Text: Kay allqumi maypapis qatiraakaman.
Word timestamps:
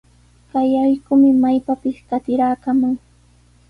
Kay 0.51 0.71
allqumi 0.83 1.29
maypapis 1.43 1.97
qatiraakaman. 2.09 2.93